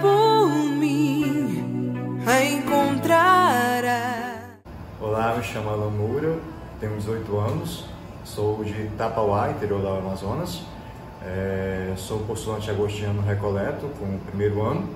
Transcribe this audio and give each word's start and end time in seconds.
por 0.00 0.48
mim, 0.48 1.92
a 2.26 2.42
encontrará. 2.42 4.34
Olá, 4.98 5.34
me 5.36 5.42
chamo 5.42 5.68
Alan 5.68 5.90
Moura, 5.90 6.38
tenho 6.80 6.96
18 6.96 7.38
anos, 7.38 7.84
sou 8.24 8.64
de 8.64 8.88
Tapauá, 8.96 9.50
interior 9.50 9.80
do 9.82 9.88
Amazonas. 9.88 10.62
É, 11.24 11.92
sou 11.96 12.20
postulante 12.20 12.70
agostiniano 12.70 13.20
Recoleto, 13.22 13.88
com 13.98 14.06
o 14.06 14.20
primeiro 14.26 14.62
ano. 14.62 14.88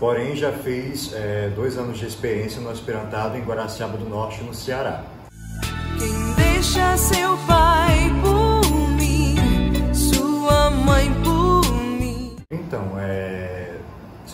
Porém, 0.00 0.34
já 0.34 0.52
fiz 0.52 1.12
é, 1.14 1.50
dois 1.54 1.78
anos 1.78 1.98
de 1.98 2.06
experiência 2.06 2.60
no 2.60 2.70
aspirantado 2.70 3.36
em 3.36 3.42
Guaraciaba 3.42 3.96
do 3.96 4.08
Norte, 4.08 4.42
no 4.42 4.52
Ceará. 4.52 5.04
Quem 5.98 6.34
deixa 6.34 6.96
seu 6.96 7.36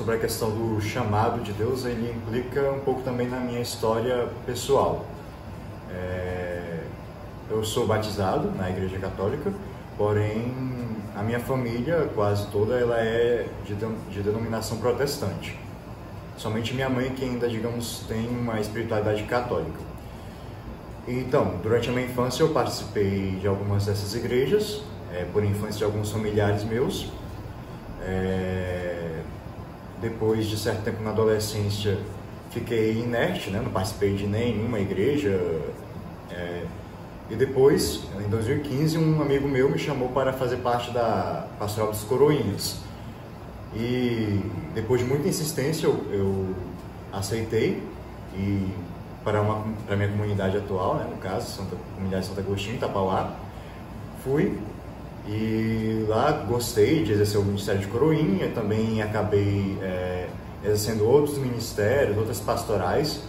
sobre 0.07 0.19
a 0.19 0.21
questão 0.21 0.51
do 0.51 0.81
chamado 0.81 1.43
de 1.43 1.53
Deus, 1.53 1.85
ele 1.85 2.13
implica 2.13 2.71
um 2.71 2.79
pouco 2.79 3.03
também 3.03 3.27
na 3.27 3.41
minha 3.41 3.61
história 3.61 4.29
pessoal. 4.47 5.05
É, 5.91 6.83
eu 7.51 7.65
sou 7.65 7.89
batizado 7.89 8.53
na 8.53 8.71
Igreja 8.71 9.01
Católica, 9.01 9.53
porém 9.99 10.55
a 11.17 11.25
minha 11.25 11.41
família, 11.41 12.09
quase 12.15 12.47
toda, 12.53 12.79
ela 12.79 13.01
é 13.01 13.49
de, 13.65 13.75
de 13.75 14.23
denominação 14.23 14.79
protestante. 14.79 15.59
Somente 16.37 16.73
minha 16.73 16.89
mãe 16.89 17.11
que 17.11 17.25
ainda, 17.25 17.49
digamos, 17.49 18.05
tem 18.07 18.29
uma 18.29 18.61
espiritualidade 18.61 19.25
católica. 19.25 19.81
Então, 21.09 21.57
durante 21.65 21.89
a 21.89 21.93
minha 21.93 22.07
infância 22.07 22.45
eu 22.45 22.51
participei 22.51 23.39
de 23.41 23.49
algumas 23.49 23.87
dessas 23.87 24.15
igrejas, 24.15 24.83
é, 25.13 25.25
por 25.33 25.43
infância 25.43 25.79
de 25.79 25.85
alguns 25.85 26.13
familiares 26.13 26.63
meus. 26.63 27.11
É, 28.03 28.96
depois 30.09 30.47
de 30.47 30.57
certo 30.57 30.83
tempo 30.85 31.03
na 31.03 31.11
adolescência 31.11 31.99
fiquei 32.51 33.01
inerte, 33.01 33.51
né? 33.51 33.61
não 33.63 33.71
participei 33.71 34.15
de 34.15 34.27
nenhuma 34.27 34.79
igreja. 34.79 35.39
É, 36.31 36.63
e 37.29 37.35
depois, 37.35 38.05
em 38.25 38.29
2015, 38.29 38.99
um 38.99 39.21
amigo 39.21 39.49
meu 39.49 39.69
me 39.69 39.79
chamou 39.79 40.09
para 40.11 40.33
fazer 40.33 40.59
parte 40.59 40.93
da 40.93 41.47
Pastoral 41.59 41.91
dos 41.91 42.03
Coroinhas. 42.05 42.77
E 43.75 44.41
depois 44.75 45.01
de 45.01 45.07
muita 45.07 45.29
insistência, 45.29 45.87
eu, 45.87 46.05
eu 46.11 46.55
aceitei 47.13 47.83
e 48.35 48.69
para, 49.25 49.43
uma, 49.43 49.65
para 49.87 49.97
minha 49.97 50.09
comunidade 50.09 50.57
atual, 50.57 50.95
né, 50.97 51.07
no 51.11 51.17
caso, 51.17 51.51
Santa, 51.51 51.77
comunidade 51.95 52.27
Santo 52.27 52.41
Agostinho, 52.41 52.77
Itapauá, 52.77 53.35
fui 54.23 54.57
e 55.29 56.05
lá 56.09 56.31
gostei 56.31 57.03
de 57.03 57.13
exercer 57.13 57.41
o 57.41 57.45
Ministério 57.45 57.81
de 57.81 57.87
Coroinha, 57.89 58.51
também 58.55 59.03
acabei 59.03 59.77
é, 59.83 60.29
exercendo 60.65 61.05
outros 61.05 61.39
ministérios, 61.39 62.17
outras 62.17 62.41
pastorais 62.41 63.23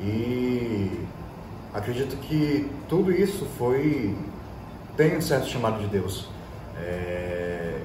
e 0.00 1.00
acredito 1.72 2.16
que 2.16 2.70
tudo 2.88 3.12
isso 3.12 3.46
foi 3.58 4.14
tem 4.96 5.16
um 5.16 5.20
certo 5.20 5.46
chamado 5.46 5.80
de 5.80 5.86
Deus. 5.86 6.28
É, 6.78 7.80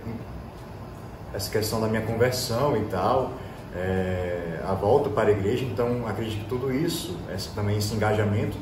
essa 1.34 1.50
questão 1.50 1.80
da 1.80 1.88
minha 1.88 2.02
conversão 2.02 2.76
e 2.78 2.86
tal, 2.86 3.34
é, 3.76 4.60
a 4.66 4.74
volta 4.74 5.10
para 5.10 5.30
a 5.30 5.32
igreja, 5.32 5.66
então 5.66 6.08
acredito 6.08 6.44
que 6.44 6.50
tudo 6.50 6.74
isso, 6.74 7.18
esse, 7.34 7.50
também 7.50 7.78
esse 7.78 7.94
engajamento, 7.94 8.58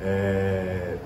é, 0.00 0.96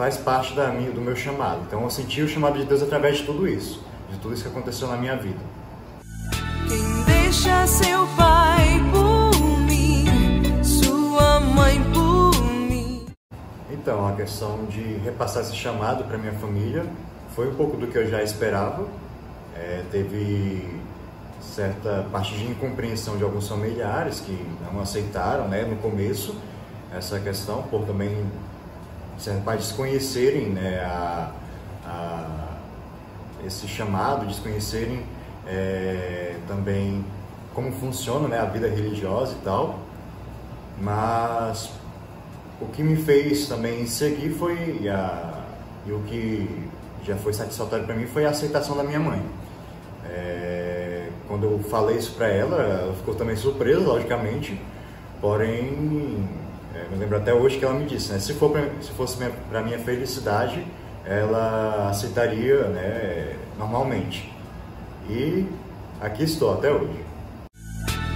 faz 0.00 0.16
parte 0.16 0.54
da 0.54 0.68
minha, 0.68 0.90
do 0.90 0.98
meu 0.98 1.14
chamado. 1.14 1.60
Então 1.66 1.82
eu 1.82 1.90
senti 1.90 2.22
o 2.22 2.28
chamado 2.28 2.58
de 2.58 2.64
Deus 2.64 2.82
através 2.82 3.18
de 3.18 3.24
tudo 3.24 3.46
isso, 3.46 3.84
de 4.08 4.16
tudo 4.16 4.32
isso 4.32 4.42
que 4.42 4.48
aconteceu 4.48 4.88
na 4.88 4.96
minha 4.96 5.14
vida. 5.14 5.38
Quem 6.66 7.04
deixa 7.04 7.66
seu 7.66 8.06
pai 8.16 8.80
por 8.90 9.58
mim, 9.58 10.64
sua 10.64 11.40
mãe 11.40 11.78
por 11.92 12.30
então, 13.70 14.08
a 14.08 14.12
questão 14.12 14.64
de 14.64 14.80
repassar 15.04 15.42
esse 15.42 15.54
chamado 15.54 16.04
para 16.04 16.16
minha 16.16 16.32
família 16.32 16.86
foi 17.34 17.50
um 17.50 17.54
pouco 17.54 17.76
do 17.76 17.86
que 17.86 17.98
eu 17.98 18.08
já 18.08 18.22
esperava. 18.22 18.86
É, 19.54 19.82
teve 19.92 20.80
certa 21.42 22.06
parte 22.10 22.34
de 22.34 22.44
incompreensão 22.44 23.18
de 23.18 23.22
alguns 23.22 23.48
familiares 23.48 24.20
que 24.20 24.46
não 24.64 24.80
aceitaram 24.80 25.46
né, 25.46 25.62
no 25.64 25.76
começo 25.76 26.34
essa 26.90 27.20
questão, 27.20 27.64
por 27.64 27.84
também 27.84 28.24
parte 29.44 29.60
desconhecerem 29.60 30.50
né, 30.50 30.80
a, 30.80 31.30
a, 31.84 32.56
esse 33.46 33.66
chamado, 33.68 34.26
desconhecerem 34.26 35.02
é, 35.46 36.36
também 36.46 37.04
como 37.54 37.72
funciona 37.72 38.28
né, 38.28 38.38
a 38.38 38.44
vida 38.44 38.68
religiosa 38.68 39.32
e 39.32 39.44
tal. 39.44 39.78
Mas 40.80 41.70
o 42.60 42.66
que 42.66 42.82
me 42.82 42.96
fez 42.96 43.48
também 43.48 43.86
seguir 43.86 44.30
foi 44.30 44.88
a, 44.88 45.44
e 45.86 45.92
o 45.92 46.00
que 46.00 46.68
já 47.04 47.16
foi 47.16 47.32
satisfatório 47.32 47.84
para 47.84 47.94
mim 47.94 48.06
foi 48.06 48.24
a 48.26 48.30
aceitação 48.30 48.76
da 48.76 48.84
minha 48.84 49.00
mãe. 49.00 49.22
É, 50.04 51.08
quando 51.26 51.44
eu 51.44 51.58
falei 51.70 51.96
isso 51.96 52.12
para 52.12 52.28
ela, 52.28 52.56
ela 52.56 52.94
ficou 52.94 53.14
também 53.14 53.36
surpresa, 53.36 53.80
logicamente, 53.80 54.60
porém, 55.20 56.28
é, 56.74 56.88
me 56.90 56.98
lembro 56.98 57.16
até 57.16 57.32
hoje 57.32 57.58
que 57.58 57.64
ela 57.64 57.74
me 57.74 57.86
disse, 57.86 58.12
né, 58.12 58.18
se, 58.18 58.34
for 58.34 58.50
pra, 58.50 58.62
se 58.80 58.90
fosse 58.92 59.16
para 59.48 59.62
minha 59.62 59.78
felicidade, 59.78 60.66
ela 61.04 61.88
aceitaria 61.90 62.64
né, 62.68 63.36
normalmente. 63.58 64.32
E 65.08 65.46
aqui 66.00 66.24
estou 66.24 66.54
até 66.54 66.70
hoje. 66.70 67.04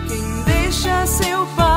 Quem 0.07 0.43
deixa 0.45 1.07
seu 1.07 1.47
pai 1.57 1.75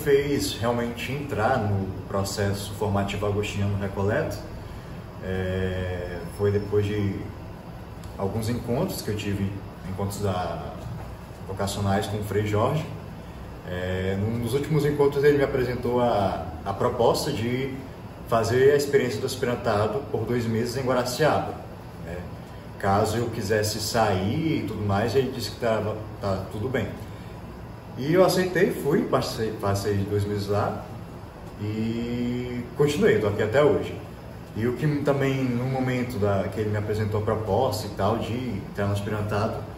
fez 0.00 0.54
realmente 0.54 1.12
entrar 1.12 1.58
no 1.58 1.86
processo 2.08 2.72
formativo 2.74 3.26
agostiniano 3.26 3.78
Recoleto 3.78 4.38
é, 5.22 6.18
foi 6.38 6.50
depois 6.50 6.86
de 6.86 7.20
alguns 8.16 8.48
encontros 8.48 9.02
que 9.02 9.10
eu 9.10 9.16
tive, 9.16 9.50
encontros 9.88 10.20
da, 10.20 10.74
vocacionais 11.50 12.06
com 12.06 12.18
o 12.18 12.24
Frei 12.24 12.46
Jorge. 12.46 12.86
É, 13.68 14.16
num 14.18 14.40
dos 14.40 14.54
últimos 14.54 14.84
encontros 14.84 15.22
ele 15.22 15.36
me 15.36 15.44
apresentou 15.44 16.00
a, 16.00 16.46
a 16.64 16.72
proposta 16.72 17.30
de 17.30 17.74
fazer 18.28 18.72
a 18.72 18.76
experiência 18.76 19.20
do 19.20 19.26
aspirantado 19.26 20.00
por 20.10 20.24
dois 20.24 20.46
meses 20.46 20.76
em 20.76 20.82
Guaraciaba. 20.82 21.54
Né? 22.04 22.16
Caso 22.78 23.18
eu 23.18 23.28
quisesse 23.30 23.80
sair 23.80 24.64
e 24.64 24.66
tudo 24.66 24.82
mais, 24.86 25.14
ele 25.14 25.32
disse 25.32 25.50
que 25.50 25.56
estava 25.56 25.96
tá 26.20 26.44
tudo 26.52 26.68
bem. 26.68 26.88
E 27.98 28.14
eu 28.14 28.24
aceitei, 28.24 28.72
fui, 28.72 29.02
passei, 29.02 29.52
passei 29.60 29.94
dois 30.08 30.24
meses 30.24 30.46
lá 30.46 30.84
e 31.60 32.64
continuei, 32.76 33.16
estou 33.16 33.30
aqui 33.30 33.42
até 33.42 33.62
hoje. 33.62 33.94
E 34.56 34.66
o 34.66 34.74
que 34.74 34.86
também, 35.02 35.44
no 35.44 35.64
momento 35.64 36.18
da, 36.18 36.48
que 36.48 36.60
ele 36.60 36.70
me 36.70 36.78
apresentou 36.78 37.20
a 37.20 37.24
proposta 37.24 37.86
e 37.86 37.90
tal, 37.90 38.18
de 38.18 38.32
entrar 38.32 38.86
no 38.86 38.92
aspirantado, 38.92 39.69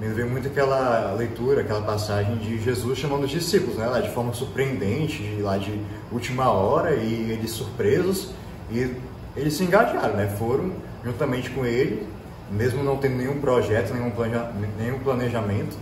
me 0.00 0.08
veio 0.08 0.28
muito 0.28 0.48
aquela 0.48 1.12
leitura, 1.12 1.62
aquela 1.62 1.82
passagem 1.82 2.36
de 2.36 2.60
Jesus 2.62 2.98
chamando 2.98 3.24
os 3.24 3.30
discípulos, 3.30 3.76
né, 3.76 3.86
lá 3.86 4.00
de 4.00 4.10
forma 4.10 4.32
surpreendente, 4.34 5.22
de, 5.22 5.40
lá 5.40 5.56
de 5.56 5.80
última 6.12 6.50
hora, 6.50 6.94
e 6.94 7.30
eles 7.30 7.50
surpresos, 7.50 8.30
e 8.70 8.94
eles 9.34 9.54
se 9.54 9.64
engajaram, 9.64 10.14
né, 10.14 10.26
foram 10.38 10.72
juntamente 11.04 11.50
com 11.50 11.64
ele, 11.64 12.06
mesmo 12.50 12.82
não 12.82 12.96
tendo 12.98 13.16
nenhum 13.16 13.40
projeto, 13.40 13.94
nenhum, 13.94 14.10
planeja, 14.10 14.52
nenhum 14.78 14.98
planejamento, 14.98 15.76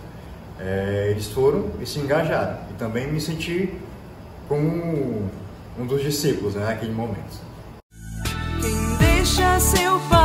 é, 0.59 1.09
eles 1.11 1.27
foram 1.27 1.69
e 1.81 1.85
se 1.85 1.99
engajaram. 1.99 2.57
E 2.71 2.73
também 2.75 3.11
me 3.11 3.19
senti 3.19 3.73
como 4.47 5.29
um 5.77 5.85
dos 5.85 6.01
discípulos 6.01 6.55
né, 6.55 6.65
naquele 6.65 6.93
momento. 6.93 7.43
Quem 8.61 8.97
deixa 8.97 9.59
seu 9.59 9.99
pai 10.09 10.24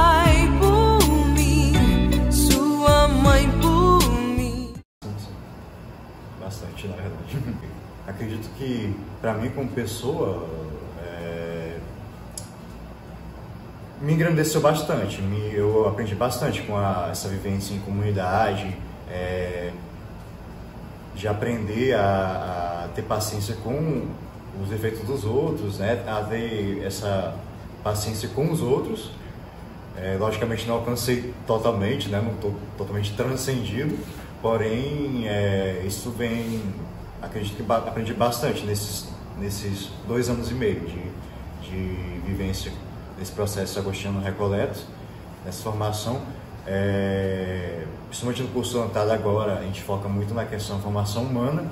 Na 6.89 6.97
verdade. 6.97 7.39
Acredito 8.07 8.49
que, 8.57 8.95
para 9.21 9.35
mim, 9.35 9.51
como 9.51 9.69
pessoa, 9.69 10.49
é... 11.03 11.77
me 14.01 14.13
engrandeceu 14.15 14.61
bastante. 14.61 15.21
Me, 15.23 15.55
eu 15.55 15.89
aprendi 15.89 16.15
bastante 16.15 16.63
com 16.63 16.77
a, 16.77 17.09
essa 17.11 17.29
vivência 17.29 17.75
em 17.75 17.81
comunidade. 17.81 18.77
É 19.09 19.73
de 21.21 21.29
aprender 21.29 21.95
a, 21.95 22.85
a, 22.87 22.89
ter 22.95 23.03
paciência 23.03 23.55
com 23.63 24.07
os 24.63 24.73
efeitos 24.73 25.01
dos 25.01 25.25
outros, 25.25 25.79
né? 25.79 26.03
a 26.07 26.23
ter 26.23 26.83
essa 26.83 27.35
paciência 27.85 28.31
com 28.31 28.51
os 28.51 28.63
outros. 28.63 29.11
É, 29.97 30.17
logicamente 30.19 30.67
não 30.67 30.77
alcancei 30.77 31.35
totalmente, 31.47 32.09
né? 32.09 32.23
não 32.25 32.33
estou 32.33 32.55
totalmente 32.79 33.13
transcendido, 33.15 33.99
porém 34.41 35.27
é, 35.27 35.83
isso 35.87 36.11
vem, 36.11 36.63
acredito 37.21 37.57
que 37.57 37.73
aprendi 37.73 38.15
bastante 38.15 38.65
nesses, 38.65 39.09
nesses 39.39 39.91
dois 40.07 40.29
anos 40.29 40.51
e 40.51 40.55
meio 40.55 40.81
de, 40.81 41.03
de 41.69 42.21
vivência 42.27 42.73
nesse 43.19 43.33
processo 43.33 43.79
agostino 43.79 44.21
recoleto, 44.21 44.81
nessa 45.45 45.63
formação. 45.63 46.23
É, 46.67 47.85
principalmente 48.09 48.43
no 48.43 48.49
curso 48.49 48.79
plantado 48.79 49.13
agora, 49.13 49.59
a 49.59 49.63
gente 49.63 49.83
foca 49.83 50.09
muito 50.09 50.35
na 50.35 50.45
questão 50.45 50.77
da 50.77 50.83
formação 50.83 51.25
humana. 51.25 51.65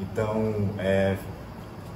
Então, 0.00 0.70
é, 0.78 1.16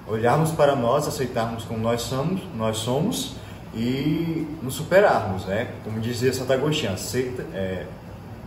olharmos 0.06 0.50
para 0.52 0.74
nós, 0.74 1.06
aceitarmos 1.06 1.64
como 1.64 1.80
nós 1.80 2.02
somos, 2.02 2.40
nós 2.56 2.78
somos 2.78 3.34
e 3.74 4.46
nos 4.62 4.74
superarmos, 4.74 5.44
né? 5.44 5.72
Como 5.84 6.00
dizia 6.00 6.32
Santo 6.32 6.52
Agostinho, 6.52 6.92
aceita, 6.92 7.42
é, 7.54 7.86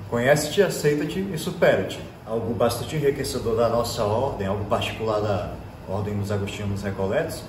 conhece-te, 0.10 0.62
aceita-te 0.62 1.20
e 1.20 1.38
supera-te. 1.38 2.00
Algo 2.26 2.54
bastante 2.54 2.96
enriquecedor 2.96 3.56
da 3.56 3.70
nossa 3.70 4.04
ordem, 4.04 4.48
algo 4.48 4.66
particular 4.66 5.20
da 5.20 5.54
ordem 5.88 6.16
dos 6.16 6.32
Agostinhos 6.32 6.82
Recoletos, 6.82 7.44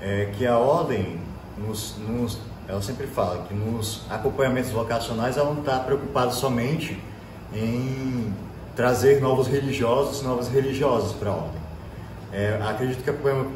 é 0.00 0.30
que 0.36 0.46
a 0.46 0.58
ordem 0.58 1.18
nos, 1.56 1.96
nos, 1.98 2.38
ela 2.68 2.80
sempre 2.82 3.06
fala 3.06 3.44
que 3.46 3.54
nos 3.54 4.02
acompanhamentos 4.08 4.70
vocacionais 4.70 5.36
ela 5.36 5.52
não 5.52 5.60
está 5.60 5.78
preocupada 5.78 6.30
somente 6.30 6.98
em 7.54 8.32
trazer 8.74 9.20
novos 9.20 9.46
religiosos, 9.46 10.22
novas 10.22 10.48
religiosas 10.48 11.12
para 11.12 11.30
a 11.30 11.34
ordem. 11.34 11.62
É, 12.32 12.58
acredito 12.64 13.02
que 13.04 13.10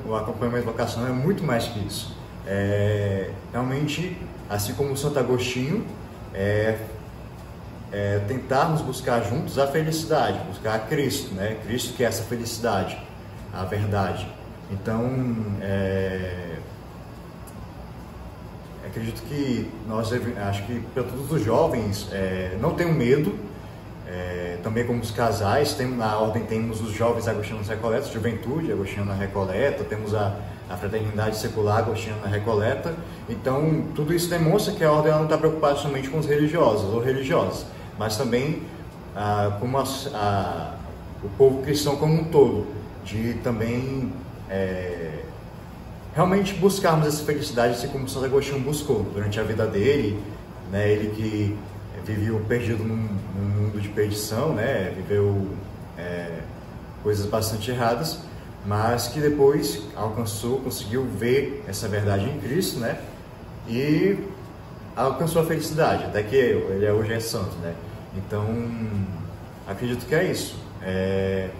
o 0.07 0.15
acompanhamento 0.15 0.67
vocacional 0.67 1.11
é 1.11 1.13
muito 1.13 1.43
mais 1.43 1.65
que 1.65 1.79
isso. 1.87 2.15
É, 2.47 3.31
realmente, 3.51 4.17
assim 4.51 4.75
como 4.75 4.95
Santo 4.97 5.19
Agostinho, 5.19 5.85
é, 6.35 6.79
é, 7.97 8.19
tentarmos 8.29 8.83
buscar 8.83 9.23
juntos 9.23 9.59
a 9.59 9.67
felicidade, 9.67 10.39
buscar 10.47 10.87
Cristo, 10.87 11.35
né? 11.35 11.57
Cristo 11.65 11.95
que 11.95 12.05
é 12.05 12.07
essa 12.07 12.25
felicidade, 12.25 12.99
a 13.55 13.65
verdade. 13.65 14.29
Então, 14.71 15.03
é, 15.63 16.57
acredito 18.85 19.23
que 19.23 19.71
nós 19.89 20.13
acho 20.13 20.63
que 20.65 20.81
para 20.93 21.05
todos 21.05 21.33
os 21.33 21.43
jovens 21.43 22.09
é, 22.13 22.59
não 22.61 22.75
tenham 22.75 22.93
medo 22.93 23.35
é, 24.07 24.59
também 24.63 24.87
como 24.87 25.01
os 25.01 25.11
casais 25.11 25.73
tem, 25.73 25.89
na 25.89 26.19
ordem 26.19 26.45
temos 26.45 26.81
os 26.81 26.93
jovens 26.93 27.27
agostinos 27.27 27.67
recoletos 27.67 28.13
juventude 28.13 28.71
agostina 28.71 29.15
recoleta 29.15 29.83
temos 29.85 30.15
a, 30.15 30.37
a 30.71 30.77
fraternidade 30.77 31.37
secular 31.37 31.79
agostina 31.79 32.27
recoleta 32.27 32.95
então 33.29 33.87
tudo 33.95 34.15
isso 34.15 34.31
demonstra 34.31 34.75
que 34.75 34.85
a 34.85 34.93
ordem 34.93 35.13
não 35.13 35.25
está 35.25 35.37
preocupada 35.37 35.77
somente 35.77 36.09
com 36.09 36.19
os 36.19 36.27
religiosos 36.27 36.93
ou 36.93 37.01
religiosas 37.01 37.67
mas 37.99 38.17
também 38.17 38.63
ah, 39.15 39.57
com 39.61 39.77
a, 39.79 39.85
a, 40.15 40.75
o 41.25 41.29
povo 41.37 41.63
cristão 41.63 41.97
como 41.97 42.15
um 42.15 42.25
todo 42.25 42.67
de 43.05 43.35
também 43.43 44.13
é, 44.51 45.21
realmente 46.15 46.55
buscarmos 46.55 47.07
essa 47.07 47.25
felicidade 47.25 47.75
assim 47.75 47.89
como 47.89 48.09
Santo 48.09 48.27
Agostinho 48.27 48.61
buscou 48.61 49.05
durante 49.15 49.39
a 49.39 49.43
vida 49.43 49.67
dele, 49.67 50.21
né? 50.73 50.91
Ele 50.91 51.11
que 51.15 51.59
viveu 52.05 52.41
perdido 52.49 52.85
num, 52.85 53.09
num 53.35 53.63
mundo 53.63 53.81
de 53.81 53.89
perdição, 53.89 54.53
né? 54.55 54.93
Viveu 54.97 55.47
é, 55.99 56.41
coisas 57.03 57.27
bastante 57.27 57.71
erradas, 57.71 58.19
mas 58.65 59.09
que 59.09 59.21
depois 59.21 59.83
alcançou, 59.95 60.61
conseguiu 60.61 61.05
ver 61.05 61.65
essa 61.69 61.89
verdade 61.89 62.25
em 62.25 62.39
Cristo, 62.41 62.81
né? 62.81 62.99
E 63.69 64.19
alcançou 64.97 65.43
a 65.43 65.45
felicidade, 65.45 66.05
até 66.05 66.23
que 66.23 66.35
ele 66.35 66.91
hoje 66.91 67.13
é 67.13 67.21
santo, 67.21 67.55
né? 67.57 67.75
Então, 68.17 68.47
acredito 69.69 70.07
que 70.07 70.15
é 70.15 70.25
isso. 70.25 70.59
É, 70.83 71.51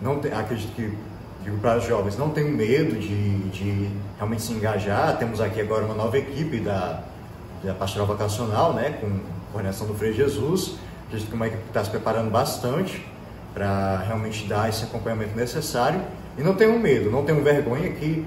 não 0.00 0.18
tem, 0.18 0.32
acredito 0.32 0.74
que 0.74 0.96
digo 1.42 1.58
para 1.58 1.78
os 1.78 1.84
jovens, 1.84 2.16
não 2.18 2.30
tenham 2.30 2.50
medo 2.50 2.94
de, 2.96 3.38
de 3.48 3.90
realmente 4.16 4.42
se 4.42 4.52
engajar. 4.52 5.16
Temos 5.18 5.40
aqui 5.40 5.60
agora 5.60 5.84
uma 5.84 5.94
nova 5.94 6.18
equipe 6.18 6.60
da, 6.60 7.02
da 7.64 7.74
Pastoral 7.74 8.06
Vocacional, 8.06 8.74
né, 8.74 8.98
com 9.00 9.20
coordenação 9.52 9.86
do 9.86 9.94
Frei 9.94 10.12
Jesus. 10.12 10.76
Acredito 11.06 11.28
que 11.28 11.32
é 11.32 11.36
uma 11.36 11.46
equipe 11.46 11.62
está 11.68 11.82
se 11.82 11.90
preparando 11.90 12.30
bastante 12.30 13.04
para 13.54 13.98
realmente 14.06 14.46
dar 14.46 14.68
esse 14.68 14.84
acompanhamento 14.84 15.36
necessário. 15.36 16.00
E 16.36 16.42
não 16.42 16.54
tenham 16.54 16.78
medo, 16.78 17.10
não 17.10 17.24
tenham 17.24 17.42
vergonha 17.42 17.90
que 17.90 18.26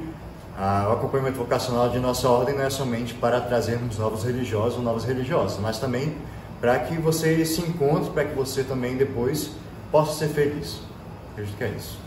ah, 0.57 0.87
o 0.89 0.93
acompanhamento 0.93 1.37
vocacional 1.37 1.89
de 1.89 1.99
nossa 1.99 2.29
ordem 2.29 2.55
não 2.55 2.63
é 2.63 2.69
somente 2.69 3.13
para 3.13 3.41
trazermos 3.41 3.97
novos 3.97 4.23
religiosos 4.23 4.77
ou 4.77 4.83
novas 4.83 5.03
religiosas, 5.03 5.59
mas 5.59 5.79
também 5.79 6.15
para 6.61 6.79
que 6.79 6.95
você 6.95 7.45
se 7.45 7.61
encontre, 7.61 8.09
para 8.11 8.25
que 8.25 8.33
você 8.33 8.63
também 8.63 8.95
depois 8.95 9.51
possa 9.91 10.13
ser 10.13 10.29
feliz. 10.29 10.79
Acredito 11.33 11.57
que 11.57 11.63
é 11.63 11.69
isso. 11.69 12.04